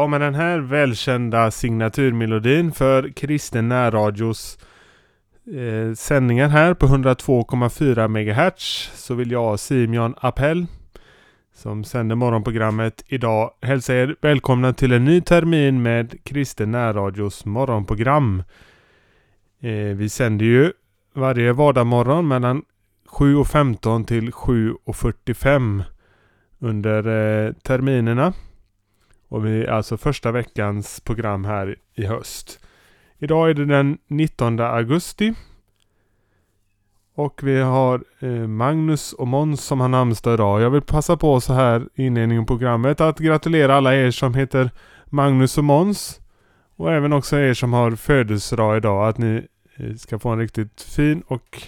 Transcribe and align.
Ja, 0.00 0.06
med 0.06 0.20
den 0.20 0.34
här 0.34 0.58
välkända 0.58 1.50
signaturmelodin 1.50 2.72
för 2.72 3.08
kristen 3.08 3.68
närradios 3.68 4.58
eh, 5.46 5.94
sändningar 5.94 6.48
här 6.48 6.74
på 6.74 6.86
102,4 6.86 8.08
MHz 8.08 8.90
så 8.94 9.14
vill 9.14 9.30
jag 9.30 9.60
Simeon 9.60 10.14
Appell 10.20 10.66
som 11.54 11.84
sänder 11.84 12.16
morgonprogrammet 12.16 13.04
idag 13.06 13.50
hälsa 13.62 13.94
er 13.94 14.16
välkomna 14.20 14.72
till 14.72 14.92
en 14.92 15.04
ny 15.04 15.20
termin 15.20 15.82
med 15.82 16.24
kristen 16.24 16.70
närradios 16.70 17.44
morgonprogram. 17.44 18.42
Eh, 19.60 19.96
vi 19.96 20.08
sänder 20.08 20.44
ju 20.44 20.72
varje 21.14 21.52
vardagsmorgon 21.52 22.28
mellan 22.28 22.62
7.15 23.08 24.04
till 24.04 24.30
7.45 24.30 25.82
under 26.58 26.98
eh, 26.98 27.52
terminerna. 27.52 28.32
Och 29.30 29.46
vi 29.46 29.64
är 29.64 29.70
alltså 29.70 29.96
första 29.96 30.32
veckans 30.32 31.00
program 31.00 31.44
här 31.44 31.76
i 31.94 32.06
höst. 32.06 32.66
Idag 33.18 33.50
är 33.50 33.54
det 33.54 33.64
den 33.64 33.98
19 34.06 34.60
augusti. 34.60 35.34
Och 37.14 37.40
vi 37.42 37.60
har 37.60 38.04
eh, 38.18 38.30
Magnus 38.30 39.12
och 39.12 39.28
Måns 39.28 39.64
som 39.64 39.80
har 39.80 39.88
namnsdag 39.88 40.34
idag. 40.34 40.60
Jag 40.60 40.70
vill 40.70 40.82
passa 40.82 41.16
på 41.16 41.40
så 41.40 41.52
här 41.52 41.88
i 41.94 42.06
inledningen 42.06 42.46
på 42.46 42.54
programmet 42.54 43.00
att 43.00 43.18
gratulera 43.18 43.74
alla 43.74 43.96
er 43.96 44.10
som 44.10 44.34
heter 44.34 44.70
Magnus 45.06 45.58
och 45.58 45.64
Måns. 45.64 46.20
Och 46.76 46.92
även 46.92 47.12
också 47.12 47.38
er 47.38 47.54
som 47.54 47.72
har 47.72 47.90
födelsedag 47.90 48.76
idag. 48.76 49.08
Att 49.08 49.18
ni 49.18 49.46
eh, 49.76 49.94
ska 49.94 50.18
få 50.18 50.28
en 50.28 50.38
riktigt 50.38 50.82
fin 50.82 51.22
och 51.26 51.62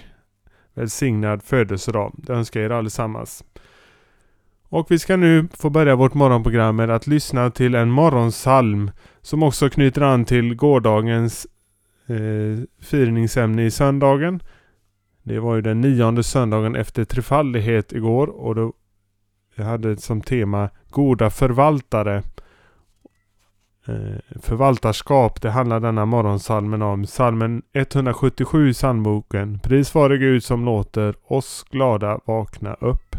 välsignad 0.74 1.42
födelsedag. 1.42 2.12
Det 2.16 2.32
önskar 2.32 2.60
jag 2.60 2.70
er 2.70 2.74
allesammans. 2.74 3.44
Och 4.72 4.90
vi 4.90 4.98
ska 4.98 5.16
nu 5.16 5.48
få 5.54 5.70
börja 5.70 5.96
vårt 5.96 6.14
morgonprogram 6.14 6.76
med 6.76 6.90
att 6.90 7.06
lyssna 7.06 7.50
till 7.50 7.74
en 7.74 7.90
morgonsalm 7.90 8.90
som 9.20 9.42
också 9.42 9.70
knyter 9.70 10.02
an 10.02 10.24
till 10.24 10.54
gårdagens 10.54 11.46
eh, 12.06 12.84
firningsämne 12.84 13.64
i 13.64 13.70
söndagen. 13.70 14.42
Det 15.22 15.38
var 15.38 15.54
ju 15.54 15.60
den 15.60 15.80
nionde 15.80 16.22
söndagen 16.22 16.76
efter 16.76 17.04
trefaldighet 17.04 17.92
igår 17.92 18.26
och 18.26 18.54
då 18.54 18.72
jag 19.54 19.64
hade 19.64 19.96
som 19.96 20.20
tema 20.20 20.70
Goda 20.90 21.30
förvaltare. 21.30 22.22
Eh, 23.86 24.38
förvaltarskap, 24.42 25.42
det 25.42 25.50
handlar 25.50 25.80
denna 25.80 26.06
morgonsalmen 26.06 26.82
om. 26.82 27.06
Salmen 27.06 27.62
177 27.72 28.70
i 28.70 28.72
psalmboken. 28.72 29.58
Pris 29.58 29.94
vare 29.94 30.18
Gud 30.18 30.44
som 30.44 30.64
låter 30.64 31.14
oss 31.24 31.64
glada 31.70 32.20
vakna 32.24 32.74
upp. 32.74 33.11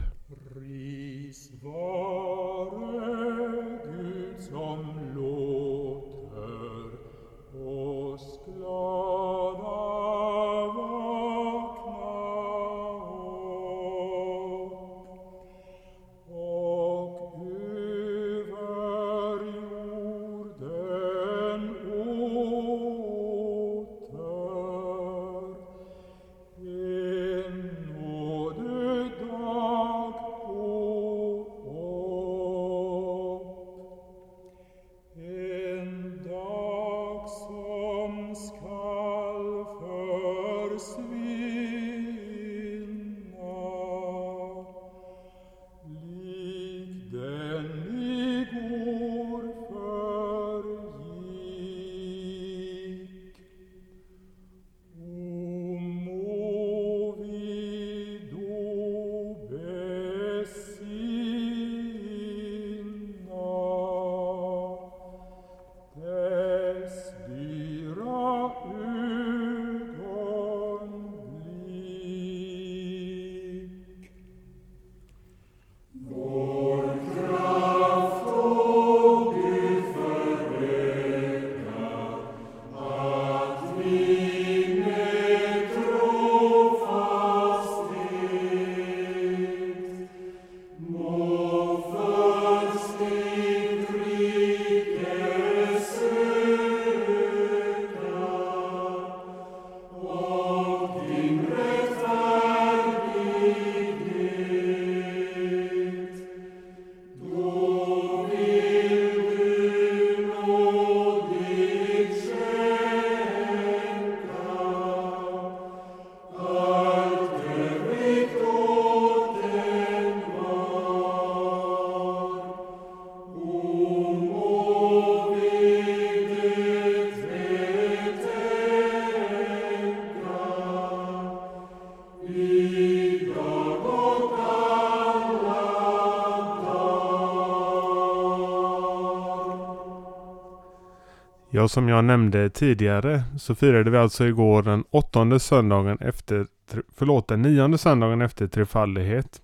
Ja, 141.63 141.67
som 141.67 141.89
jag 141.89 142.05
nämnde 142.05 142.49
tidigare 142.49 143.23
så 143.37 143.55
firade 143.55 143.89
vi 143.91 143.97
alltså 143.97 144.25
igår 144.25 144.63
den 144.63 144.83
åttonde 144.89 145.39
söndagen 145.39 145.97
efter, 145.99 146.47
förlåt, 146.95 147.27
den 147.27 147.41
nionde 147.41 147.77
söndagen 147.77 148.21
efter 148.21 148.47
trefaldighet. 148.47 149.41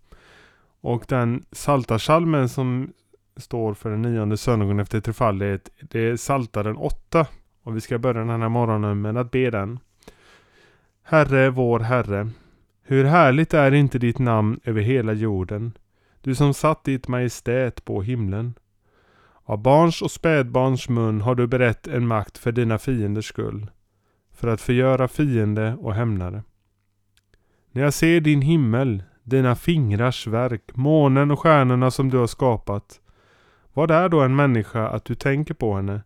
Och 0.81 1.05
den 1.07 1.45
saltarsalmen 1.51 2.49
som 2.49 2.93
står 3.37 3.73
för 3.73 3.89
den 3.89 4.01
nionde 4.01 4.37
söndagen 4.37 4.79
efter 4.79 5.01
trefaldighet, 5.01 5.69
det 5.81 5.99
är 5.99 6.15
saltaren 6.15 6.77
8. 6.77 7.27
Och 7.63 7.75
vi 7.75 7.81
ska 7.81 7.97
börja 7.97 8.19
den 8.19 8.41
här 8.41 8.49
morgonen 8.49 9.01
med 9.01 9.17
att 9.17 9.31
be 9.31 9.49
den. 9.49 9.79
Herre, 11.03 11.49
vår 11.49 11.79
Herre, 11.79 12.29
hur 12.83 13.05
härligt 13.05 13.53
är 13.53 13.73
inte 13.73 13.99
ditt 13.99 14.19
namn 14.19 14.59
över 14.63 14.81
hela 14.81 15.13
jorden, 15.13 15.71
du 16.21 16.35
som 16.35 16.53
satt 16.53 16.83
ditt 16.83 17.07
majestät 17.07 17.85
på 17.85 18.01
himlen. 18.01 18.53
Av 19.49 19.57
barns 19.57 20.01
och 20.01 20.11
spädbarns 20.11 20.89
mun 20.89 21.21
har 21.21 21.35
du 21.35 21.47
berett 21.47 21.87
en 21.87 22.07
makt 22.07 22.37
för 22.37 22.51
dina 22.51 22.77
fienders 22.77 23.25
skull, 23.25 23.71
för 24.33 24.47
att 24.47 24.61
förgöra 24.61 25.07
fiende 25.07 25.75
och 25.79 25.93
hämnare. 25.93 26.43
När 27.71 27.81
jag 27.81 27.93
ser 27.93 28.21
din 28.21 28.41
himmel, 28.41 29.03
dina 29.23 29.55
fingrars 29.55 30.27
verk, 30.27 30.61
månen 30.73 31.31
och 31.31 31.39
stjärnorna 31.39 31.91
som 31.91 32.09
du 32.09 32.17
har 32.17 32.27
skapat, 32.27 33.01
vad 33.73 33.91
är 33.91 34.09
då 34.09 34.21
en 34.21 34.35
människa 34.35 34.87
att 34.87 35.05
du 35.05 35.15
tänker 35.15 35.53
på 35.53 35.75
henne? 35.75 36.01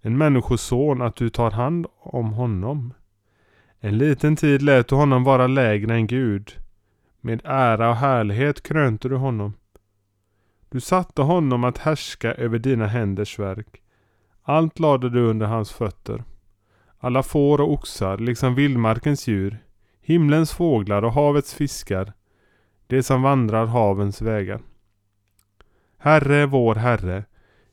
En 0.00 0.18
människoson 0.18 1.02
att 1.02 1.16
du 1.16 1.30
tar 1.30 1.50
hand 1.50 1.86
om 1.98 2.32
honom? 2.32 2.94
En 3.80 3.98
liten 3.98 4.36
tid 4.36 4.62
lät 4.62 4.88
du 4.88 4.94
honom 4.94 5.24
vara 5.24 5.46
lägre 5.46 5.94
än 5.94 6.06
Gud. 6.06 6.52
Med 7.20 7.40
ära 7.44 7.90
och 7.90 7.96
härlighet 7.96 8.62
krönte 8.62 9.08
du 9.08 9.16
honom. 9.16 9.54
Du 10.72 10.80
satte 10.80 11.22
honom 11.22 11.64
att 11.64 11.78
härska 11.78 12.34
över 12.34 12.58
dina 12.58 12.86
händers 12.86 13.38
verk. 13.38 13.82
Allt 14.42 14.78
lade 14.78 15.10
du 15.10 15.20
under 15.20 15.46
hans 15.46 15.72
fötter. 15.72 16.24
Alla 16.98 17.22
får 17.22 17.60
och 17.60 17.72
oxar, 17.72 18.18
liksom 18.18 18.54
vildmarkens 18.54 19.28
djur, 19.28 19.58
himlens 20.00 20.52
fåglar 20.52 21.02
och 21.02 21.12
havets 21.12 21.54
fiskar, 21.54 22.12
det 22.86 23.02
som 23.02 23.22
vandrar 23.22 23.66
havens 23.66 24.22
vägar. 24.22 24.60
Herre, 25.98 26.46
vår 26.46 26.74
Herre, 26.74 27.24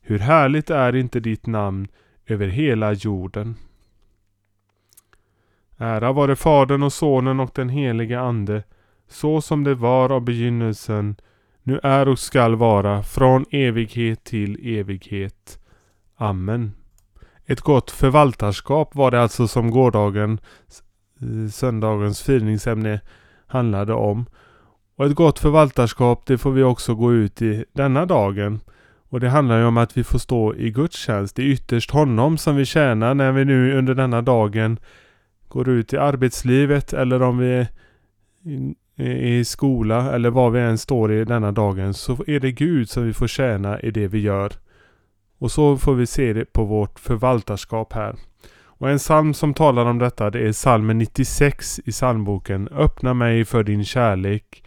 Hur 0.02 0.20
härligt 0.20 0.70
är 0.70 0.96
inte 0.96 1.20
ditt 1.20 1.46
namn 1.46 1.88
över 2.26 2.48
hela 2.48 2.94
jorden. 2.94 3.56
Ära 5.78 6.12
vare 6.12 6.36
Fadern 6.36 6.84
och 6.84 6.94
Sonen 6.94 7.40
och 7.40 7.52
den 7.56 7.70
helige 7.70 8.20
Ande, 8.20 8.64
så 9.08 9.42
som 9.42 9.64
det 9.64 9.76
var 9.76 10.12
av 10.12 10.22
begynnelsen, 10.22 11.16
nu 11.70 11.80
är 11.84 12.08
och 12.08 12.20
skall 12.20 12.56
vara, 12.56 13.04
från 13.04 13.46
evighet 13.52 14.24
till 14.24 14.78
evighet. 14.78 15.60
Amen. 16.18 16.72
Ett 17.46 17.62
gott 17.62 17.92
förvaltarskap 17.92 18.96
var 18.96 19.12
det 19.12 19.22
alltså 19.22 19.48
som 19.48 19.72
gårdagen, 19.72 20.40
eh, 21.22 21.52
söndagens 21.52 22.22
firningsämne 22.22 23.02
handlade 23.48 23.94
om. 23.94 24.26
Och 24.96 25.06
ett 25.06 25.16
gott 25.16 25.40
förvaltarskap 25.40 26.26
det 26.26 26.38
får 26.38 26.52
vi 26.52 26.64
också 26.64 26.96
gå 26.96 27.14
ut 27.14 27.42
i 27.42 27.66
denna 27.74 28.06
dagen. 28.06 28.60
Och 29.10 29.20
det 29.20 29.30
handlar 29.30 29.60
ju 29.60 29.66
om 29.66 29.78
att 29.78 29.98
vi 29.98 30.04
får 30.04 30.20
stå 30.20 30.56
i 30.56 30.72
gudstjänst. 30.72 31.36
Det 31.36 31.42
är 31.42 31.48
ytterst 31.48 31.92
honom 31.92 32.38
som 32.38 32.56
vi 32.56 32.66
tjänar 32.66 33.14
när 33.14 33.32
vi 33.32 33.46
nu 33.46 33.78
under 33.78 33.96
denna 33.96 34.22
dagen 34.22 34.80
går 35.48 35.70
ut 35.70 35.94
i 35.94 35.98
arbetslivet 35.98 36.94
eller 36.94 37.22
om 37.22 37.38
vi 37.38 37.68
i 39.00 39.46
skola 39.46 40.16
eller 40.16 40.30
var 40.30 40.50
vi 40.50 40.60
än 40.60 40.78
står 40.78 41.12
i 41.14 41.26
denna 41.26 41.52
dagen 41.52 41.94
så 41.94 42.24
är 42.28 42.40
det 42.40 42.52
Gud 42.52 42.90
som 42.90 43.06
vi 43.06 43.14
får 43.14 43.28
tjäna 43.28 43.80
i 43.80 43.92
det 43.92 44.08
vi 44.08 44.20
gör. 44.20 44.54
Och 45.40 45.52
så 45.52 45.78
får 45.78 45.94
vi 45.94 46.06
se 46.06 46.34
det 46.34 46.54
på 46.54 46.66
vårt 46.66 47.00
förvaltarskap 47.00 47.94
här. 47.94 48.16
Och 48.80 48.90
en 48.90 48.98
psalm 48.98 49.34
som 49.34 49.54
talar 49.54 49.86
om 49.86 50.00
detta 50.00 50.30
det 50.30 50.48
är 50.48 50.52
psalmen 50.52 50.98
96 50.98 51.80
i 51.86 51.92
psalmboken. 51.92 52.68
Öppna 52.68 53.14
mig 53.14 53.46
för 53.46 53.64
din 53.64 53.86
kärlek. 53.86 54.64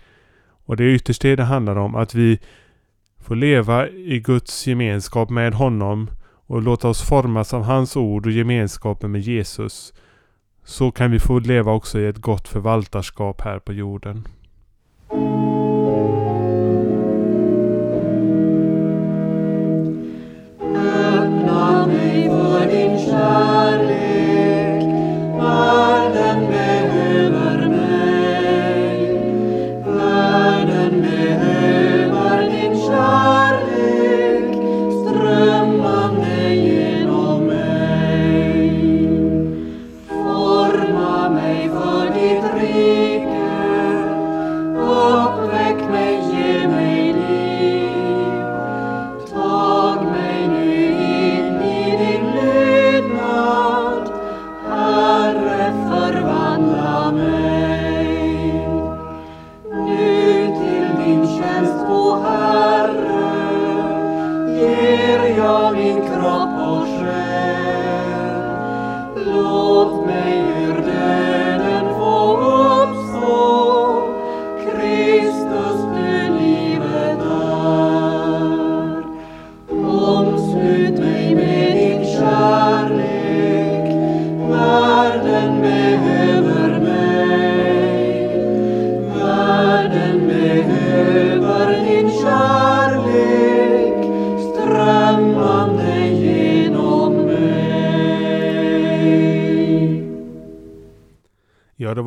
Och 0.64 0.76
det 0.76 0.84
är 0.84 0.88
ytterst 0.88 1.22
det 1.22 1.36
det 1.36 1.42
handlar 1.42 1.76
om. 1.76 1.94
Att 1.94 2.14
vi 2.14 2.40
får 3.18 3.36
leva 3.36 3.88
i 3.88 4.20
Guds 4.20 4.66
gemenskap 4.66 5.30
med 5.30 5.54
honom 5.54 6.10
och 6.46 6.62
låta 6.62 6.88
oss 6.88 7.02
formas 7.02 7.54
av 7.54 7.62
hans 7.62 7.96
ord 7.96 8.26
och 8.26 8.32
gemenskapen 8.32 9.12
med 9.12 9.20
Jesus. 9.20 9.92
Så 10.64 10.90
kan 10.90 11.10
vi 11.10 11.18
få 11.18 11.38
leva 11.38 11.72
också 11.72 12.00
i 12.00 12.06
ett 12.06 12.18
gott 12.18 12.48
förvaltarskap 12.48 13.40
här 13.40 13.58
på 13.58 13.72
jorden. 13.72 14.24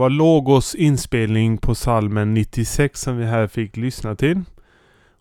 Var 0.05 0.09
Logos 0.09 0.75
inspelning 0.75 1.57
på 1.57 1.75
salmen 1.75 2.33
96 2.33 3.01
som 3.01 3.17
vi 3.17 3.25
här 3.25 3.47
fick 3.47 3.77
lyssna 3.77 4.15
till. 4.15 4.41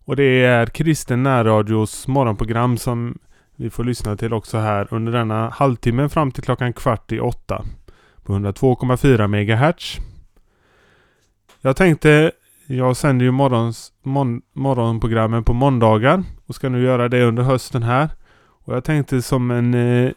Och 0.04 0.16
det 0.16 0.44
är 0.44 0.66
Kristen 0.66 1.22
närradios 1.22 2.08
morgonprogram 2.08 2.78
som 2.78 3.18
vi 3.56 3.70
får 3.70 3.84
lyssna 3.84 4.16
till 4.16 4.32
också 4.32 4.58
här 4.58 4.88
under 4.90 5.12
denna 5.12 5.48
halvtimme 5.48 6.08
fram 6.08 6.32
till 6.32 6.42
klockan 6.42 6.72
kvart 6.72 7.12
i 7.12 7.20
åtta. 7.20 7.64
På 8.22 8.32
102,4 8.32 9.26
MHz. 9.26 9.96
Jag 11.60 11.76
tänkte, 11.76 12.32
jag 12.66 12.96
sänder 12.96 13.24
ju 13.24 13.30
morgons, 13.30 13.92
mon, 14.02 14.42
morgonprogrammen 14.52 15.44
på 15.44 15.52
måndagar 15.52 16.22
och 16.46 16.54
ska 16.54 16.68
nu 16.68 16.82
göra 16.82 17.08
det 17.08 17.24
under 17.24 17.42
hösten 17.42 17.82
här. 17.82 18.08
Och 18.64 18.74
jag 18.76 18.84
tänkte 18.84 19.22
som 19.22 19.50
en 19.50 19.74
eh, 19.74 20.12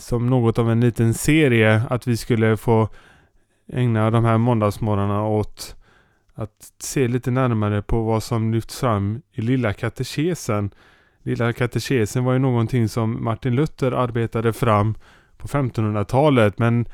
som 0.00 0.26
något 0.26 0.58
av 0.58 0.70
en 0.70 0.80
liten 0.80 1.14
serie 1.14 1.82
att 1.90 2.06
vi 2.06 2.16
skulle 2.16 2.56
få 2.56 2.88
ägna 3.72 4.10
de 4.10 4.24
här 4.24 4.38
måndagsmorgnarna 4.38 5.26
åt 5.26 5.76
att 6.34 6.72
se 6.78 7.08
lite 7.08 7.30
närmare 7.30 7.82
på 7.82 8.02
vad 8.02 8.22
som 8.22 8.52
lyfts 8.52 8.80
fram 8.80 9.22
i 9.32 9.40
Lilla 9.40 9.72
katekesen. 9.72 10.70
Lilla 11.22 11.52
katekesen 11.52 12.24
var 12.24 12.32
ju 12.32 12.38
någonting 12.38 12.88
som 12.88 13.24
Martin 13.24 13.54
Luther 13.54 13.92
arbetade 13.92 14.52
fram 14.52 14.94
på 15.36 15.48
1500-talet 15.48 16.58
men 16.58 16.86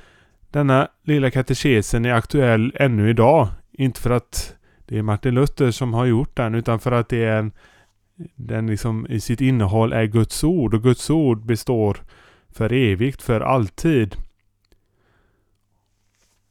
denna 0.51 0.89
Lilla 1.03 1.31
katekesen 1.31 2.05
är 2.05 2.13
aktuell 2.13 2.73
ännu 2.75 3.11
idag. 3.11 3.49
Inte 3.73 4.01
för 4.01 4.11
att 4.11 4.55
det 4.87 4.99
är 4.99 5.03
Martin 5.03 5.35
Luther 5.35 5.71
som 5.71 5.95
har 5.95 6.05
gjort 6.07 6.37
den 6.37 6.55
utan 6.55 6.79
för 6.79 6.93
att 6.93 7.09
det 7.09 7.25
är 7.25 7.39
en, 7.39 7.53
den 8.35 8.67
liksom 8.67 9.07
i 9.07 9.21
sitt 9.21 9.41
innehåll 9.41 9.93
är 9.93 10.05
Guds 10.05 10.45
ord 10.45 10.75
och 10.75 10.83
Guds 10.83 11.11
ord 11.11 11.47
består 11.47 11.97
för 12.51 12.73
evigt, 12.73 13.23
för 13.23 13.41
alltid. 13.41 14.17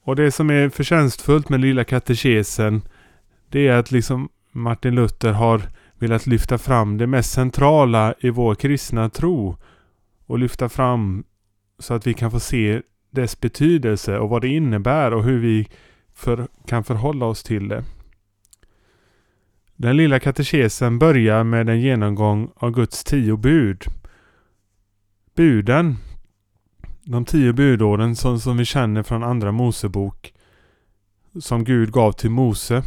Och 0.06 0.16
det 0.16 0.32
som 0.32 0.50
är 0.50 0.70
förtjänstfullt 0.70 1.50
med 1.50 1.60
Lilla 1.60 1.84
katekesen 1.84 2.82
det 3.50 3.68
är 3.68 3.78
att 3.78 3.92
liksom 3.92 4.30
Martin 4.52 4.96
Luther 4.96 5.32
har 5.32 5.62
velat 6.00 6.28
lyfta 6.28 6.58
fram 6.58 6.98
det 6.98 7.08
mest 7.08 7.32
centrala 7.32 8.14
i 8.20 8.30
vår 8.30 8.56
kristna 8.56 9.10
tro 9.10 9.58
och 10.26 10.40
lyfta 10.40 10.70
fram 10.70 11.24
så 11.80 11.94
att 11.94 12.08
vi 12.08 12.14
kan 12.14 12.32
få 12.32 12.40
se 12.40 12.82
dess 13.10 13.40
betydelse 13.40 14.20
och 14.20 14.30
vad 14.30 14.42
det 14.42 14.48
innebär 14.48 15.14
och 15.14 15.24
hur 15.24 15.40
vi 15.40 15.68
för, 16.14 16.48
kan 16.68 16.84
förhålla 16.84 17.26
oss 17.26 17.44
till 17.44 17.68
det. 17.68 17.84
Den 19.76 19.98
lilla 19.98 20.20
katekesen 20.20 21.00
börjar 21.00 21.44
med 21.44 21.70
en 21.70 21.82
genomgång 21.82 22.52
av 22.56 22.72
Guds 22.72 23.04
tio 23.04 23.38
bud. 23.38 23.84
Buden 25.36 25.98
de 27.06 27.26
tio 27.26 27.54
budorden 27.54 28.16
som, 28.16 28.40
som 28.40 28.58
vi 28.58 28.66
känner 28.66 29.04
från 29.04 29.24
andra 29.24 29.52
Mosebok 29.52 30.34
som 31.40 31.64
Gud 31.64 31.92
gav 31.92 32.12
till 32.12 32.30
Mose. 32.30 32.84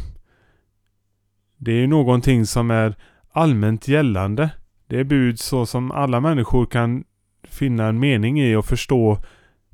Det 1.57 1.71
är 1.71 1.87
någonting 1.87 2.45
som 2.45 2.71
är 2.71 2.95
allmänt 3.31 3.87
gällande. 3.87 4.49
Det 4.87 4.99
är 4.99 5.03
bud 5.03 5.39
så 5.39 5.65
som 5.65 5.91
alla 5.91 6.19
människor 6.19 6.65
kan 6.65 7.03
finna 7.43 7.87
en 7.87 7.99
mening 7.99 8.41
i 8.41 8.55
och 8.55 8.65
förstå 8.65 9.17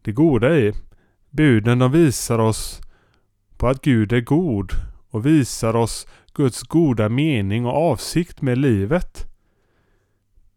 det 0.02 0.12
goda 0.12 0.58
i. 0.58 0.74
Buden 1.30 1.80
de 1.80 1.92
visar 1.92 2.40
oss 2.40 2.82
på 3.58 3.68
att 3.68 3.82
Gud 3.82 4.14
är 4.14 4.22
god 4.22 4.72
och 5.10 5.26
visar 5.26 5.76
oss 5.76 6.08
Guds 6.34 6.64
goda 6.64 7.10
mening 7.10 7.66
och 7.66 7.92
avsikt 7.92 8.42
med 8.42 8.58
livet. 8.58 9.26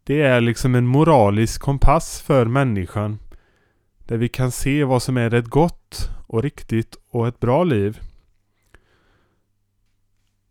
Det 0.05 0.23
är 0.23 0.41
liksom 0.41 0.75
en 0.75 0.87
moralisk 0.87 1.63
kompass 1.63 2.21
för 2.21 2.47
människan. 2.47 3.19
Där 4.09 4.17
vi 4.17 4.29
kan 4.29 4.51
se 4.51 4.85
vad 4.85 5.03
som 5.03 5.17
är 5.17 5.35
ett 5.35 5.47
gott 5.47 6.11
och 6.27 6.43
riktigt 6.43 6.97
och 7.11 7.29
ett 7.29 7.41
bra 7.41 7.65
liv. 7.65 8.01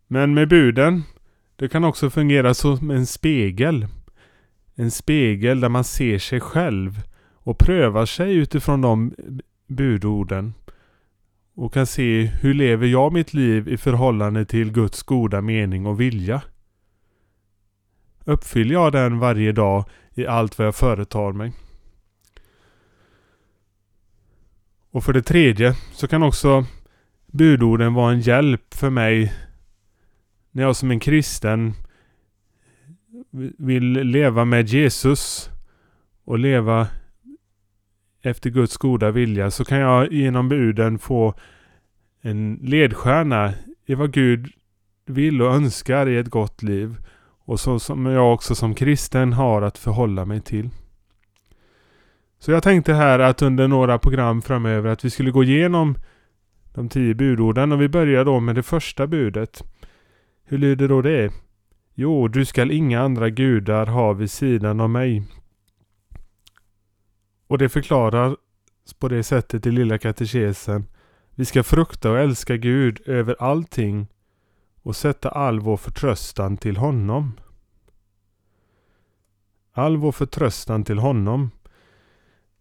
Men 0.06 0.34
med 0.34 0.48
buden, 0.48 1.02
det 1.56 1.68
kan 1.68 1.84
också 1.84 2.10
fungera 2.10 2.54
som 2.54 2.90
en 2.90 3.06
spegel. 3.06 3.86
En 4.74 4.90
spegel 4.90 5.60
där 5.60 5.68
man 5.68 5.84
ser 5.84 6.18
sig 6.18 6.40
själv 6.40 7.02
och 7.34 7.58
prövar 7.58 8.06
sig 8.06 8.36
utifrån 8.36 8.80
de 8.80 9.14
budorden. 9.66 10.54
Och 11.54 11.72
kan 11.74 11.86
se 11.86 12.22
hur 12.24 12.54
lever 12.54 12.86
jag 12.86 13.12
mitt 13.12 13.34
liv 13.34 13.68
i 13.68 13.76
förhållande 13.76 14.44
till 14.44 14.72
Guds 14.72 15.02
goda 15.02 15.40
mening 15.40 15.86
och 15.86 16.00
vilja. 16.00 16.42
uppfyller 18.24 18.72
jag 18.74 18.92
den 18.92 19.18
varje 19.18 19.52
dag 19.52 19.84
i 20.14 20.26
allt 20.26 20.58
vad 20.58 20.66
jag 20.66 20.74
företar 20.74 21.32
mig? 21.32 21.52
Och 24.90 25.04
för 25.04 25.12
det 25.12 25.22
tredje 25.22 25.74
så 25.92 26.08
kan 26.08 26.22
också 26.22 26.64
budorden 27.26 27.94
vara 27.94 28.12
en 28.12 28.20
hjälp 28.20 28.74
för 28.74 28.90
mig 28.90 29.32
när 30.50 30.62
jag 30.62 30.76
som 30.76 30.90
en 30.90 31.00
kristen 31.00 31.72
vill 33.58 33.92
leva 33.92 34.44
med 34.44 34.68
Jesus 34.68 35.50
och 36.24 36.38
leva 36.38 36.88
efter 38.22 38.50
Guds 38.50 38.76
goda 38.76 39.10
vilja 39.10 39.50
så 39.50 39.64
kan 39.64 39.78
jag 39.78 40.12
genom 40.12 40.48
buden 40.48 40.98
få 40.98 41.34
en 42.20 42.58
ledstjärna 42.62 43.54
i 43.86 43.94
vad 43.94 44.12
Gud 44.12 44.52
vill 45.06 45.42
och 45.42 45.54
önskar 45.54 46.08
i 46.08 46.18
ett 46.18 46.28
gott 46.28 46.62
liv 46.62 46.96
och 47.44 47.60
så 47.60 47.78
som 47.78 48.06
jag 48.06 48.34
också 48.34 48.54
som 48.54 48.74
kristen 48.74 49.32
har 49.32 49.62
att 49.62 49.78
förhålla 49.78 50.24
mig 50.24 50.40
till. 50.40 50.70
Så 52.38 52.50
jag 52.50 52.62
tänkte 52.62 52.94
här 52.94 53.18
att 53.18 53.42
under 53.42 53.68
några 53.68 53.98
program 53.98 54.42
framöver 54.42 54.90
att 54.90 55.04
vi 55.04 55.10
skulle 55.10 55.30
gå 55.30 55.44
igenom 55.44 55.98
de 56.74 56.88
tio 56.88 57.14
budorden 57.14 57.72
och 57.72 57.80
vi 57.80 57.88
börjar 57.88 58.24
då 58.24 58.40
med 58.40 58.54
det 58.54 58.62
första 58.62 59.06
budet. 59.06 59.64
Hur 60.44 60.58
lyder 60.58 60.88
då 60.88 61.02
det? 61.02 61.32
Jo, 61.94 62.28
du 62.28 62.44
skall 62.44 62.70
inga 62.70 63.00
andra 63.00 63.30
gudar 63.30 63.86
ha 63.86 64.12
vid 64.12 64.30
sidan 64.30 64.80
av 64.80 64.90
mig. 64.90 65.22
Och 67.46 67.58
det 67.58 67.68
förklaras 67.68 68.34
på 68.98 69.08
det 69.08 69.22
sättet 69.22 69.66
i 69.66 69.70
Lilla 69.70 69.98
katekesen. 69.98 70.86
Vi 71.34 71.44
ska 71.44 71.62
frukta 71.62 72.10
och 72.10 72.18
älska 72.18 72.56
Gud 72.56 73.00
över 73.06 73.36
allting 73.38 74.06
och 74.82 74.96
sätta 74.96 75.28
all 75.28 75.60
vår 75.60 75.76
förtröstan 75.76 76.56
till 76.56 76.76
honom. 76.76 77.32
All 79.72 79.96
vår 79.96 80.12
förtröstan 80.12 80.84
till 80.84 80.98
honom. 80.98 81.50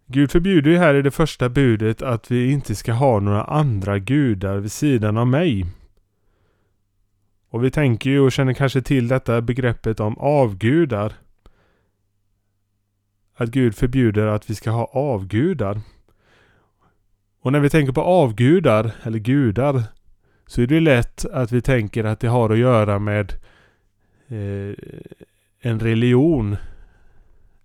Gud 0.09 0.31
förbjuder 0.31 0.71
ju 0.71 0.77
här 0.77 0.95
i 0.95 1.01
det 1.01 1.11
första 1.11 1.49
budet 1.49 2.01
att 2.01 2.31
vi 2.31 2.51
inte 2.51 2.75
ska 2.75 2.93
ha 2.93 3.19
några 3.19 3.43
andra 3.43 3.99
gudar 3.99 4.57
vid 4.57 4.71
sidan 4.71 5.17
av 5.17 5.27
mig. 5.27 5.65
Och 7.49 7.63
vi 7.63 7.71
tänker 7.71 8.09
ju 8.09 8.19
och 8.19 8.31
känner 8.31 8.53
kanske 8.53 8.81
till 8.81 9.07
detta 9.07 9.41
begreppet 9.41 9.99
om 9.99 10.17
avgudar. 10.17 11.13
Att 13.35 13.49
Gud 13.49 13.75
förbjuder 13.75 14.27
att 14.27 14.49
vi 14.49 14.55
ska 14.55 14.71
ha 14.71 14.85
avgudar. 14.85 15.81
Och 17.41 17.51
när 17.51 17.59
vi 17.59 17.69
tänker 17.69 17.93
på 17.93 18.01
avgudar, 18.01 18.91
eller 19.03 19.19
gudar, 19.19 19.83
så 20.45 20.61
är 20.61 20.67
det 20.67 20.79
lätt 20.79 21.25
att 21.25 21.51
vi 21.51 21.61
tänker 21.61 22.03
att 22.03 22.19
det 22.19 22.27
har 22.27 22.49
att 22.49 22.57
göra 22.57 22.99
med 22.99 23.33
eh, 24.27 24.75
en 25.59 25.79
religion. 25.79 26.57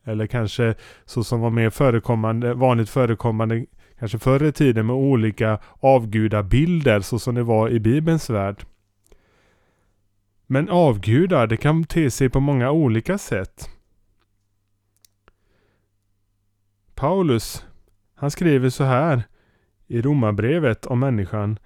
Eller 0.04 0.26
kanske 0.26 0.75
så 1.04 1.25
som 1.25 1.40
var 1.40 1.50
mer 1.50 1.71
förekommande, 1.71 2.54
vanligt 2.54 2.90
förekommande 2.90 3.66
kanske 3.99 4.18
förr 4.18 4.42
i 4.42 4.52
tiden 4.52 4.87
med 4.87 4.97
olika 4.97 5.59
avgudabilder 5.80 7.00
så 7.00 7.18
som 7.18 7.35
det 7.35 7.42
var 7.42 7.71
i 7.71 7.80
Bibelns 7.80 8.30
värld. 8.30 8.64
Men 10.47 10.68
avgudar, 10.68 11.47
det 11.47 11.56
kan 11.56 11.85
te 11.85 12.11
sig 12.11 12.28
på 12.28 12.40
många 12.40 12.71
olika 12.71 13.18
sätt. 13.18 13.71
Paulus, 16.94 17.66
han 18.14 18.30
skriver 18.30 18.71
så 18.71 18.85
här 18.85 19.23
i 19.87 20.02
Romarbrevet 20.02 20.87
om 20.87 21.00
människan 21.00 21.59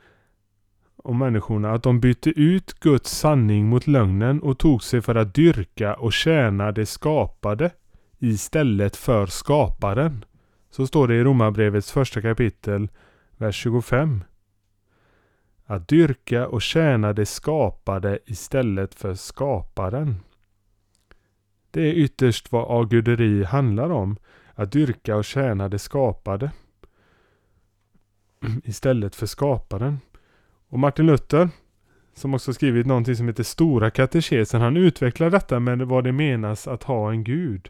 om 0.96 1.18
människorna 1.18 1.72
att 1.72 1.82
de 1.82 2.00
bytte 2.00 2.30
ut 2.30 2.80
Guds 2.80 3.10
sanning 3.10 3.66
mot 3.66 3.86
lögnen 3.86 4.40
och 4.40 4.58
tog 4.58 4.82
sig 4.82 5.02
för 5.02 5.14
att 5.14 5.34
dyrka 5.34 5.94
och 5.94 6.12
tjäna 6.12 6.72
det 6.72 6.86
skapade 6.86 7.70
istället 8.18 8.96
för 8.96 9.26
skaparen. 9.26 10.24
Så 10.70 10.86
står 10.86 11.08
det 11.08 11.14
i 11.14 11.24
Romarbrevets 11.24 11.92
första 11.92 12.22
kapitel, 12.22 12.88
vers 13.36 13.56
25. 13.56 14.24
Att 15.66 15.88
dyrka 15.88 16.48
och 16.48 16.62
tjäna 16.62 17.12
det 17.12 17.26
skapade 17.26 18.18
istället 18.26 18.94
för 18.94 19.14
skaparen. 19.14 20.14
Det 21.70 21.82
är 21.82 21.92
ytterst 21.92 22.52
vad 22.52 22.80
aguderi 22.82 23.44
handlar 23.44 23.90
om. 23.90 24.16
Att 24.54 24.72
dyrka 24.72 25.16
och 25.16 25.24
tjäna 25.24 25.68
det 25.68 25.78
skapade. 25.78 26.50
Istället 28.64 29.14
för 29.14 29.26
skaparen. 29.26 30.00
Och 30.68 30.78
Martin 30.78 31.06
Luther, 31.06 31.48
som 32.14 32.34
också 32.34 32.52
skrivit 32.52 32.86
någonting 32.86 33.16
som 33.16 33.28
heter 33.28 33.42
Stora 33.42 33.90
katekesen, 33.90 34.60
han 34.60 34.76
utvecklar 34.76 35.30
detta 35.30 35.60
med 35.60 35.82
vad 35.82 36.04
det 36.04 36.12
menas 36.12 36.68
att 36.68 36.82
ha 36.82 37.10
en 37.10 37.24
gud. 37.24 37.68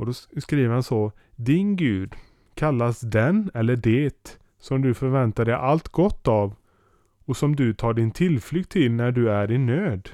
Och 0.00 0.06
då 0.06 0.12
skriver 0.40 0.72
han 0.72 0.82
så. 0.82 1.12
Din 1.36 1.76
gud 1.76 2.14
kallas 2.54 3.00
den 3.00 3.50
eller 3.54 3.76
det 3.76 4.38
som 4.58 4.82
du 4.82 4.94
förväntar 4.94 5.44
dig 5.44 5.54
allt 5.54 5.88
gott 5.88 6.28
av 6.28 6.54
och 7.24 7.36
som 7.36 7.56
du 7.56 7.74
tar 7.74 7.94
din 7.94 8.10
tillflykt 8.10 8.70
till 8.70 8.92
när 8.92 9.12
du 9.12 9.30
är 9.30 9.50
i 9.50 9.58
nöd. 9.58 10.08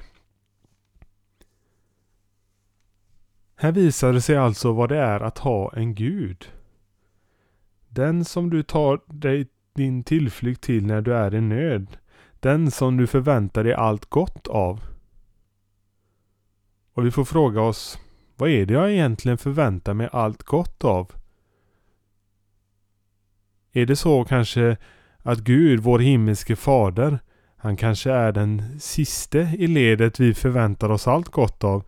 Här 3.55 3.71
visar 3.71 4.13
det 4.13 4.21
sig 4.21 4.37
alltså 4.37 4.73
vad 4.73 4.89
det 4.89 4.97
är 4.97 5.19
att 5.19 5.37
ha 5.37 5.73
en 5.73 5.95
gud. 5.95 6.51
Den 7.89 8.25
som 8.25 8.49
du 8.49 8.63
tar 8.63 9.01
dig 9.05 9.47
din 9.73 10.03
tillflykt 10.03 10.61
till 10.61 10.85
när 10.85 11.01
du 11.01 11.13
är 11.13 11.35
i 11.35 11.41
nöd. 11.41 11.97
Den 12.39 12.71
som 12.71 12.97
du 12.97 13.07
förväntar 13.07 13.63
dig 13.63 13.73
allt 13.73 14.05
gott 14.05 14.47
av. 14.47 14.83
Och 16.93 17.05
vi 17.05 17.11
får 17.11 17.25
fråga 17.25 17.61
oss, 17.61 17.99
vad 18.37 18.49
är 18.49 18.65
det 18.65 18.73
jag 18.73 18.91
egentligen 18.91 19.37
förväntar 19.37 19.93
mig 19.93 20.09
allt 20.11 20.43
gott 20.43 20.83
av? 20.83 21.11
Är 23.71 23.85
det 23.85 23.95
så 23.95 24.23
kanske 24.23 24.77
att 25.17 25.39
Gud, 25.39 25.79
vår 25.79 25.99
himmelske 25.99 26.55
fader, 26.55 27.19
han 27.57 27.77
kanske 27.77 28.11
är 28.11 28.31
den 28.31 28.79
siste 28.79 29.39
i 29.57 29.67
ledet 29.67 30.19
vi 30.19 30.33
förväntar 30.33 30.89
oss 30.89 31.07
allt 31.07 31.29
gott 31.29 31.63
av. 31.63 31.83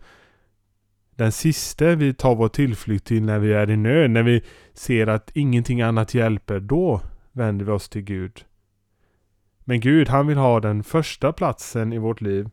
Den 1.14 1.32
siste 1.32 1.96
vi 1.96 2.14
tar 2.14 2.34
vår 2.34 2.48
tillflykt 2.48 3.06
till 3.06 3.22
när 3.22 3.38
vi 3.38 3.52
är 3.52 3.70
i 3.70 3.76
nöd, 3.76 4.10
när 4.10 4.22
vi 4.22 4.42
ser 4.74 5.06
att 5.06 5.30
ingenting 5.34 5.82
annat 5.82 6.14
hjälper. 6.14 6.60
Då 6.60 7.00
vänder 7.32 7.64
vi 7.64 7.72
oss 7.72 7.88
till 7.88 8.02
Gud. 8.02 8.44
Men 9.64 9.80
Gud, 9.80 10.08
han 10.08 10.26
vill 10.26 10.38
ha 10.38 10.60
den 10.60 10.84
första 10.84 11.32
platsen 11.32 11.92
i 11.92 11.98
vårt 11.98 12.20
liv. 12.20 12.50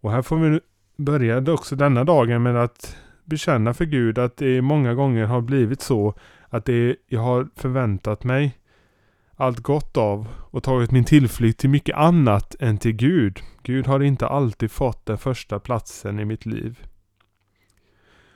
Och 0.00 0.12
här 0.12 0.22
får 0.22 0.36
vi 0.36 0.60
började 0.98 1.52
också 1.52 1.76
denna 1.76 2.04
dagen 2.04 2.42
med 2.42 2.56
att 2.56 2.96
bekänna 3.24 3.74
för 3.74 3.84
Gud 3.84 4.18
att 4.18 4.36
det 4.36 4.62
många 4.62 4.94
gånger 4.94 5.26
har 5.26 5.40
blivit 5.40 5.82
så 5.82 6.14
att 6.48 6.64
det 6.64 6.96
jag 7.06 7.20
har 7.20 7.48
förväntat 7.56 8.24
mig 8.24 8.58
allt 9.36 9.60
gott 9.60 9.96
av 9.96 10.28
och 10.50 10.62
tagit 10.62 10.90
min 10.90 11.04
tillflykt 11.04 11.60
till 11.60 11.70
mycket 11.70 11.96
annat 11.96 12.54
än 12.60 12.78
till 12.78 12.92
Gud. 12.92 13.38
Gud 13.62 13.86
har 13.86 14.00
inte 14.00 14.26
alltid 14.26 14.70
fått 14.70 15.06
den 15.06 15.18
första 15.18 15.58
platsen 15.58 16.20
i 16.20 16.24
mitt 16.24 16.46
liv. 16.46 16.78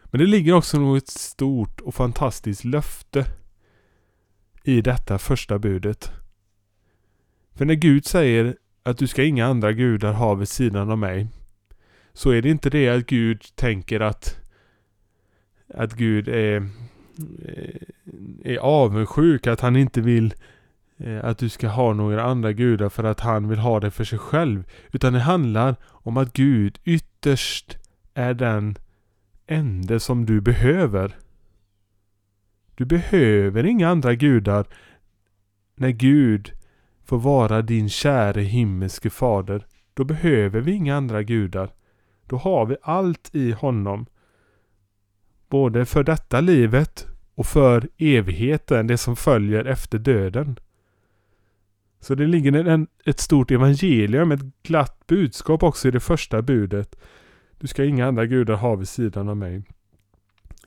Men 0.05 0.21
det 0.21 0.27
ligger 0.27 0.53
också 0.53 0.81
något 0.81 1.09
stort 1.09 1.81
och 1.81 1.95
fantastiskt 1.95 2.65
löfte 2.65 3.27
i 4.65 4.81
detta 4.81 5.19
första 5.19 5.59
budet. 5.59 6.13
För 7.55 7.65
när 7.65 7.75
Gud 7.75 8.05
säger 8.05 8.57
att 8.83 8.99
du 8.99 9.07
ska 9.07 9.25
inga 9.25 9.47
andra 9.47 9.73
gudar 9.73 10.13
ha 10.13 10.35
vid 10.35 10.49
sidan 10.49 10.91
av 10.91 10.99
mig 10.99 11.29
så 12.15 12.31
är 12.31 12.43
det 12.43 12.49
inte 12.49 12.71
det 12.71 12.89
att 12.89 13.07
Gud 13.07 13.43
tänker 13.55 14.01
att 14.01 14.43
att 15.75 15.93
Gud 15.95 16.29
är, 16.29 16.57
eh, 16.57 18.53
är 18.53 18.57
avundsjuk, 18.57 19.47
att 19.47 19.61
han 19.61 19.77
inte 19.77 20.01
vill 20.01 20.35
eh, 20.99 21.25
att 21.25 21.39
du 21.39 21.49
ska 21.49 21.69
ha 21.69 21.93
några 21.93 22.23
andra 22.23 22.53
gudar 22.53 22.89
för 22.89 23.05
att 23.05 23.21
han 23.21 23.49
vill 23.49 23.59
ha 23.59 23.81
det 23.81 23.91
för 23.91 24.05
sig 24.05 24.19
själv. 24.19 24.65
Utan 24.93 25.13
det 25.13 25.21
handlar 25.21 25.77
om 25.85 26.17
att 26.17 26.33
Gud 26.33 26.79
ytterst 26.85 27.79
är 28.15 28.35
den 28.35 28.77
ende 29.47 30.01
som 30.01 30.27
du 30.27 30.41
behöver. 30.41 31.17
Du 32.75 32.85
behöver 32.85 33.67
inga 33.67 33.89
andra 33.89 34.15
gudar 34.15 34.67
när 35.75 35.91
Gud 35.91 36.53
får 37.05 37.19
vara 37.19 37.63
din 37.63 37.89
käre 37.89 38.41
himmelske 38.41 39.11
fader. 39.11 39.67
Då 39.95 40.05
behöver 40.05 40.61
vi 40.61 40.73
inga 40.73 40.97
andra 40.97 41.23
gudar. 41.23 41.73
Då 42.33 42.39
har 42.39 42.67
vi 42.67 42.77
allt 42.83 43.35
i 43.35 43.53
honom. 43.53 44.07
Både 45.49 45.85
för 45.85 46.05
detta 46.05 46.41
livet 46.41 47.07
och 47.35 47.47
för 47.47 47.89
evigheten, 47.99 48.87
det 48.87 48.99
som 48.99 49.17
följer 49.17 49.65
efter 49.65 49.99
döden. 49.99 50.59
Så 52.01 52.15
det 52.15 52.27
ligger 52.27 52.53
en, 52.53 52.87
ett 53.05 53.21
stort 53.21 53.51
evangelium, 53.51 54.33
ett 54.33 54.63
glatt 54.63 55.07
budskap 55.07 55.63
också 55.63 55.89
i 55.89 55.91
det 55.91 56.01
första 56.01 56.43
budet. 56.43 56.97
Du 57.59 57.67
ska 57.67 57.85
inga 57.85 58.07
andra 58.07 58.27
gudar 58.27 58.55
ha 58.55 58.75
vid 58.75 58.89
sidan 58.89 59.29
av 59.29 59.37
mig. 59.37 59.63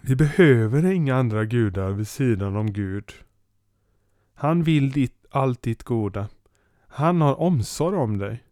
Vi 0.01 0.15
behöver 0.15 0.86
inga 0.86 1.15
andra 1.15 1.45
gudar 1.45 1.91
vid 1.91 2.07
sidan 2.07 2.55
om 2.55 2.74
Gud. 2.74 3.12
Han 4.34 4.63
vill 4.63 4.91
ditt, 4.91 5.25
allt 5.29 5.62
ditt 5.62 5.84
goda. 5.84 6.27
Han 6.88 7.22
har 7.22 7.39
omsorg 7.39 7.98
om 7.98 8.17
dig. 8.17 8.43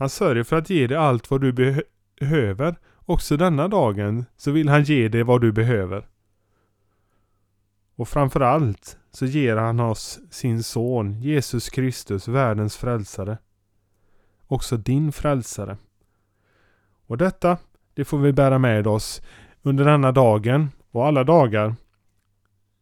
Han 0.00 0.08
sörjer 0.08 0.44
för 0.44 0.56
att 0.56 0.70
ge 0.70 0.86
dig 0.86 0.96
allt 0.96 1.30
vad 1.30 1.40
du 1.40 1.52
behöver. 2.20 2.76
Också 3.06 3.36
denna 3.36 3.68
dagen 3.68 4.24
så 4.36 4.50
vill 4.50 4.68
han 4.68 4.82
ge 4.82 5.08
dig 5.08 5.22
vad 5.22 5.40
du 5.40 5.52
behöver. 5.52 6.06
Och 7.96 8.08
framförallt 8.08 8.98
så 9.10 9.26
ger 9.26 9.56
han 9.56 9.80
oss 9.80 10.20
sin 10.30 10.62
son 10.62 11.20
Jesus 11.20 11.68
Kristus, 11.68 12.28
världens 12.28 12.76
frälsare. 12.76 13.38
Också 14.46 14.76
din 14.76 15.12
frälsare. 15.12 15.76
Och 17.06 17.18
detta, 17.18 17.58
det 17.94 18.04
får 18.04 18.18
vi 18.18 18.32
bära 18.32 18.58
med 18.58 18.86
oss 18.86 19.22
under 19.62 19.84
denna 19.84 20.12
dagen 20.12 20.70
och 20.90 21.06
alla 21.06 21.24
dagar. 21.24 21.74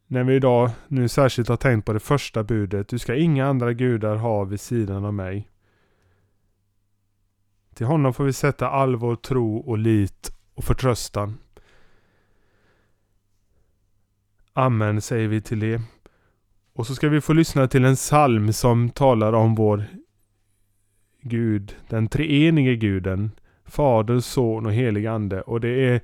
När 0.06 0.25
vi 0.25 0.34
idag 0.34 0.70
nu 0.88 1.08
särskilt 1.08 1.48
har 1.48 1.56
tänkt 1.56 1.84
på 1.84 1.92
det 1.92 2.00
första 2.00 2.44
budet. 2.44 2.88
Du 2.88 2.98
ska 2.98 3.14
inga 3.14 3.46
andra 3.46 3.72
gudar 3.72 4.16
ha 4.16 4.44
vid 4.44 4.60
sidan 4.60 5.04
av 5.04 5.14
mig. 5.14 5.48
Till 7.78 7.87
honom 7.87 8.14
får 8.14 8.25
vi 8.25 8.32
sätta 8.32 8.68
all 8.68 8.97
vår 8.97 9.16
tro 9.16 9.56
och 9.56 9.78
lit 9.78 10.32
och 10.54 10.64
förtröstan. 10.64 11.38
Amen 14.52 15.00
säger 15.00 15.28
vi 15.28 15.40
till 15.40 15.61
det. 15.61 15.82
Och 16.75 16.87
så 16.87 16.94
ska 16.94 17.08
vi 17.08 17.20
få 17.20 17.32
lyssna 17.32 17.68
till 17.68 17.85
en 17.85 17.94
psalm 17.94 18.52
som 18.52 18.90
talar 18.90 19.32
om 19.32 19.54
vår 19.54 19.85
Gud, 21.23 21.76
den 21.88 22.08
treenige 22.08 22.76
guden, 22.76 23.30
Fader, 23.64 24.20
Son 24.20 24.66
och 24.66 24.73
helig 24.73 25.06
Ande. 25.06 25.42
Och 25.42 25.61
det 25.61 25.87
är 25.87 26.00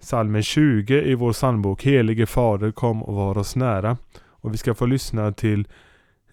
psalmen 0.00 0.42
20 0.42 1.02
i 1.02 1.14
vår 1.14 1.32
psalmbok, 1.32 1.84
Helige 1.84 2.26
Fader 2.26 2.70
kom 2.70 3.02
och 3.02 3.14
var 3.14 3.38
oss 3.38 3.56
nära. 3.56 3.96
Och 4.18 4.52
vi 4.52 4.56
ska 4.56 4.74
få 4.74 4.86
lyssna 4.86 5.32
till 5.32 5.68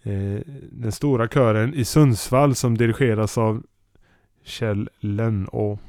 eh, 0.03 0.39
den 0.71 0.91
stora 0.91 1.27
kören 1.27 1.73
i 1.73 1.85
Sundsvall 1.85 2.55
som 2.55 2.77
dirigeras 2.77 3.37
av 3.37 3.63
Kjell 4.43 4.89
Lönnå. 4.99 5.79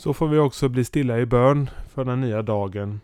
Så 0.00 0.12
får 0.12 0.28
vi 0.28 0.38
också 0.38 0.68
bli 0.68 0.84
stilla 0.84 1.18
i 1.18 1.26
bön 1.26 1.70
för 1.88 2.04
den 2.04 2.20
nya 2.20 2.42
dagen. 2.42 3.00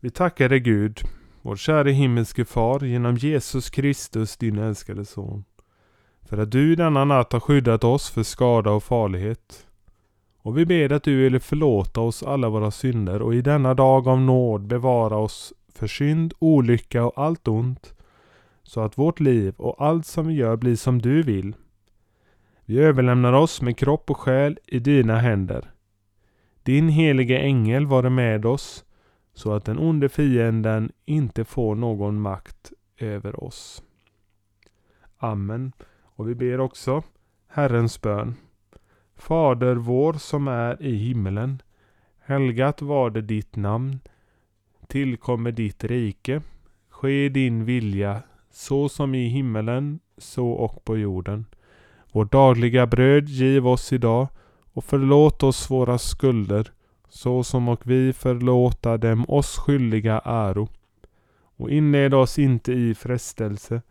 Vi 0.00 0.10
tackar 0.10 0.48
dig 0.48 0.60
Gud, 0.60 1.00
vår 1.42 1.56
käre 1.56 1.90
himmelske 1.90 2.44
far, 2.44 2.84
genom 2.84 3.16
Jesus 3.16 3.70
Kristus, 3.70 4.36
din 4.36 4.58
älskade 4.58 5.04
son. 5.04 5.44
För 6.22 6.38
att 6.38 6.50
du 6.50 6.74
denna 6.74 7.04
natt 7.04 7.32
har 7.32 7.40
skyddat 7.40 7.84
oss 7.84 8.10
för 8.10 8.22
skada 8.22 8.70
och 8.70 8.82
farlighet. 8.82 9.66
Och 10.42 10.58
vi 10.58 10.66
ber 10.66 10.92
att 10.92 11.02
du 11.02 11.16
vill 11.16 11.40
förlåta 11.40 12.00
oss 12.00 12.22
alla 12.22 12.48
våra 12.48 12.70
synder 12.70 13.22
och 13.22 13.34
i 13.34 13.42
denna 13.42 13.74
dag 13.74 14.08
av 14.08 14.20
nåd 14.20 14.66
bevara 14.66 15.16
oss 15.16 15.52
för 15.74 15.86
synd, 15.86 16.34
olycka 16.38 17.04
och 17.04 17.18
allt 17.24 17.48
ont, 17.48 17.94
så 18.62 18.80
att 18.80 18.98
vårt 18.98 19.20
liv 19.20 19.54
och 19.56 19.86
allt 19.86 20.06
som 20.06 20.26
vi 20.26 20.34
gör 20.34 20.56
blir 20.56 20.76
som 20.76 21.02
du 21.02 21.22
vill. 21.22 21.54
Vi 22.64 22.78
överlämnar 22.78 23.32
oss 23.32 23.62
med 23.62 23.78
kropp 23.78 24.10
och 24.10 24.16
själ 24.16 24.58
i 24.66 24.78
dina 24.78 25.18
händer. 25.18 25.73
Din 26.64 26.88
helige 26.88 27.38
ängel 27.38 27.86
vare 27.86 28.10
med 28.10 28.46
oss, 28.46 28.84
så 29.34 29.52
att 29.52 29.64
den 29.64 29.78
onde 29.78 30.08
fienden 30.08 30.92
inte 31.04 31.44
får 31.44 31.74
någon 31.74 32.20
makt 32.20 32.72
över 32.98 33.44
oss. 33.44 33.82
Amen. 35.16 35.72
Och 36.02 36.28
vi 36.28 36.34
ber 36.34 36.60
också 36.60 37.02
Herrens 37.48 38.00
bön. 38.00 38.34
Fader 39.16 39.74
vår 39.74 40.12
som 40.12 40.48
är 40.48 40.82
i 40.82 40.96
himmelen. 40.96 41.62
Helgat 42.18 42.82
var 42.82 43.10
det 43.10 43.22
ditt 43.22 43.56
namn. 43.56 44.00
Tillkommer 44.86 45.52
ditt 45.52 45.84
rike. 45.84 46.42
Ske 46.88 47.28
din 47.28 47.64
vilja 47.64 48.22
så 48.50 48.88
som 48.88 49.14
i 49.14 49.28
himmelen 49.28 50.00
så 50.18 50.48
och 50.48 50.84
på 50.84 50.96
jorden. 50.96 51.46
Vårt 52.12 52.32
dagliga 52.32 52.86
bröd 52.86 53.28
giv 53.28 53.66
oss 53.66 53.92
idag 53.92 54.28
och 54.74 54.84
förlåt 54.84 55.42
oss 55.42 55.70
våra 55.70 55.98
skulder 55.98 56.72
så 57.08 57.44
som 57.44 57.68
och 57.68 57.86
vi 57.86 58.12
förlåta 58.12 58.96
dem 58.96 59.24
oss 59.28 59.58
skyldiga 59.58 60.20
äro. 60.24 60.68
Och 61.56 61.70
inled 61.70 62.14
oss 62.14 62.38
inte 62.38 62.72
i 62.72 62.94
frestelse 62.94 63.82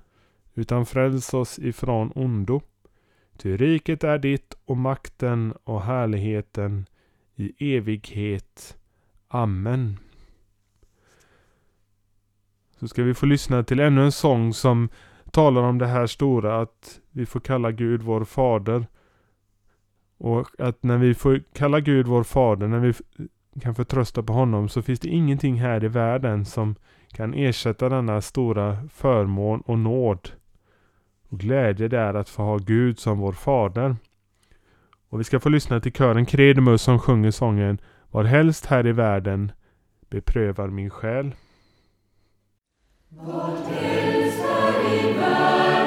utan 0.54 0.86
fräls 0.86 1.34
oss 1.34 1.60
ifrån 1.60 2.12
ondo. 2.16 2.62
Ty 3.38 3.58
riket 3.58 4.04
är 4.04 4.18
ditt 4.18 4.58
och 4.66 4.78
makten 4.78 5.54
och 5.64 5.82
härligheten 5.82 6.86
i 7.36 7.76
evighet. 7.76 8.78
Amen. 9.28 10.00
Så 12.80 12.88
ska 12.88 13.04
vi 13.04 13.14
få 13.14 13.26
lyssna 13.26 13.64
till 13.64 13.80
ännu 13.80 14.04
en 14.04 14.12
sång 14.12 14.54
som 14.54 14.90
talar 15.32 15.62
om 15.62 15.78
det 15.78 15.88
här 15.88 16.08
stora 16.08 16.62
att 16.62 17.00
vi 17.12 17.26
får 17.26 17.40
kalla 17.40 17.72
Gud 17.72 18.02
vår 18.02 18.24
fader. 18.24 18.86
Och 20.24 20.48
att 20.60 20.84
när 20.84 20.98
vi 20.98 21.14
får 21.14 21.42
kalla 21.54 21.80
Gud 21.80 22.08
vår 22.08 22.24
fader, 22.24 22.68
när 22.68 22.80
vi 22.80 22.94
kan 23.62 23.76
förtrösta 23.76 24.24
på 24.24 24.34
honom 24.34 24.70
så 24.70 24.82
finns 24.82 25.00
det 25.00 25.10
ingenting 25.10 25.62
här 25.62 25.84
i 25.84 25.88
världen 25.88 26.46
som 26.46 26.76
kan 27.12 27.34
ersätta 27.34 27.90
denna 27.90 28.22
stora 28.22 28.78
förmån 28.94 29.62
och 29.62 29.80
nåd 29.80 30.30
och 31.30 31.40
glädje 31.40 31.88
det 31.88 32.00
är 32.00 32.14
att 32.14 32.30
få 32.30 32.44
ha 32.44 32.58
Gud 32.58 33.00
som 33.00 33.20
vår 33.20 33.32
fader. 33.32 33.96
Och 35.10 35.20
vi 35.20 35.24
ska 35.24 35.40
få 35.40 35.50
lyssna 35.50 35.80
till 35.80 35.94
kören 35.94 36.26
Kredemus 36.26 36.82
som 36.82 37.00
sjunger 37.00 37.32
sången 37.32 37.78
Var 38.12 38.24
helst 38.24 38.66
här 38.66 38.88
i 38.88 38.92
världen 38.92 39.52
beprövar 40.10 40.68
min 40.68 40.90
själ. 40.90 41.36
Var 43.10 43.58
helst 43.72 44.42
här 44.42 45.10
i 45.10 45.14
världen 45.14 45.83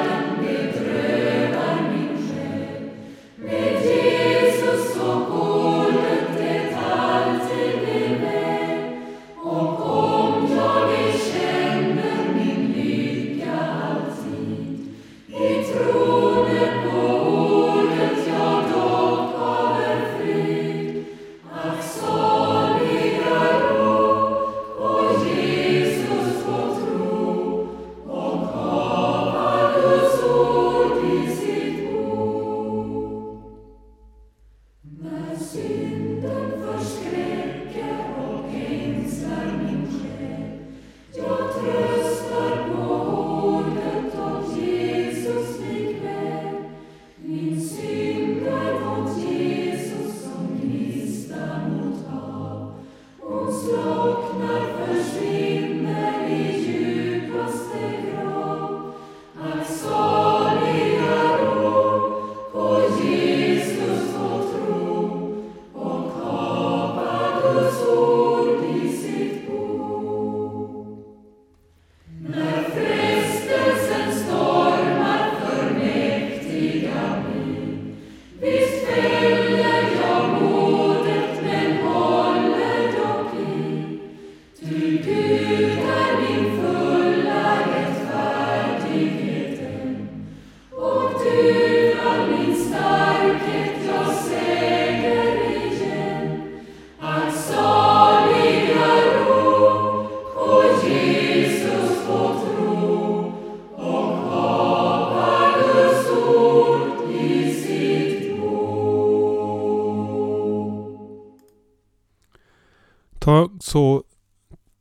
Ta 113.27 113.49
så 113.59 114.03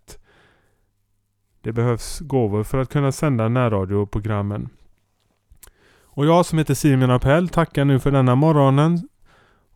Det 1.60 1.72
behövs 1.72 2.20
gåvor 2.20 2.64
för 2.64 2.78
att 2.78 2.92
kunna 2.92 3.12
sända 3.12 3.48
närradioprogrammen. 3.48 4.68
Och 6.18 6.26
jag 6.26 6.46
som 6.46 6.58
heter 6.58 6.74
Simon 6.74 7.10
Appell 7.10 7.48
tackar 7.48 7.84
nu 7.84 8.00
för 8.00 8.10
denna 8.10 8.34
morgonen 8.34 9.08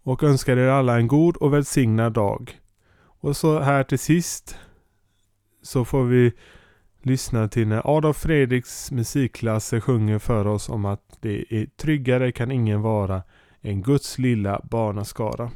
och 0.03 0.23
önskar 0.23 0.57
er 0.57 0.69
alla 0.69 0.97
en 0.97 1.09
god 1.09 1.37
och 1.37 1.53
välsignad 1.53 2.13
dag. 2.13 2.59
Och 3.23 3.37
så 3.37 3.59
här 3.59 3.85
till 3.85 3.99
sist 3.99 4.59
så 5.63 5.85
får 5.85 6.05
vi 6.05 6.33
lyssna 7.03 7.49
till 7.49 7.69
när 7.69 7.97
Adolf 7.97 8.17
Fredriks 8.17 8.91
musikklasser 8.91 9.81
sjunger 9.81 10.19
för 10.19 10.47
oss 10.47 10.69
om 10.69 10.85
att 10.85 11.19
det 11.21 11.45
är 11.51 11.67
tryggare 11.67 12.33
kan 12.33 12.51
ingen 12.51 12.83
vara 12.83 13.23
än 13.61 13.83
Guds 13.83 14.19
lilla 14.19 14.61
barnaskara. 14.71 15.51